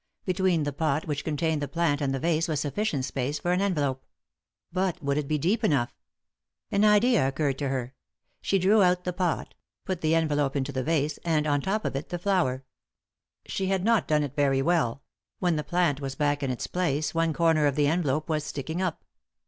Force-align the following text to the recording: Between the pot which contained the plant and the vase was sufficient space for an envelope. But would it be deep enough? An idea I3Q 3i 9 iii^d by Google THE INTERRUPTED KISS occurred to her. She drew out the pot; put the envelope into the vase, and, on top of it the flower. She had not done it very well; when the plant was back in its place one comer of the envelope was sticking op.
Between 0.25 0.63
the 0.63 0.73
pot 0.73 1.05
which 1.05 1.23
contained 1.23 1.61
the 1.61 1.67
plant 1.67 2.01
and 2.01 2.11
the 2.11 2.19
vase 2.19 2.47
was 2.47 2.59
sufficient 2.61 3.05
space 3.05 3.37
for 3.37 3.51
an 3.51 3.61
envelope. 3.61 4.03
But 4.71 4.99
would 5.03 5.15
it 5.15 5.27
be 5.27 5.37
deep 5.37 5.63
enough? 5.63 5.93
An 6.71 6.83
idea 6.83 7.19
I3Q 7.19 7.21
3i 7.21 7.21
9 7.21 7.21
iii^d 7.21 7.21
by 7.21 7.21
Google 7.21 7.21
THE 7.21 7.21
INTERRUPTED 7.21 7.35
KISS 7.35 7.35
occurred 7.35 7.59
to 7.59 7.69
her. 7.69 7.93
She 8.41 8.57
drew 8.59 8.81
out 8.81 9.03
the 9.03 9.13
pot; 9.13 9.53
put 9.85 10.01
the 10.01 10.15
envelope 10.15 10.55
into 10.55 10.71
the 10.71 10.83
vase, 10.83 11.19
and, 11.19 11.45
on 11.45 11.61
top 11.61 11.85
of 11.85 11.95
it 11.95 12.09
the 12.09 12.17
flower. 12.17 12.65
She 13.45 13.67
had 13.67 13.83
not 13.85 14.07
done 14.07 14.23
it 14.23 14.35
very 14.35 14.63
well; 14.63 15.03
when 15.37 15.55
the 15.55 15.63
plant 15.63 16.01
was 16.01 16.15
back 16.15 16.41
in 16.41 16.49
its 16.49 16.65
place 16.65 17.13
one 17.13 17.31
comer 17.31 17.67
of 17.67 17.75
the 17.75 17.85
envelope 17.85 18.27
was 18.27 18.43
sticking 18.43 18.81
op. 18.81 19.05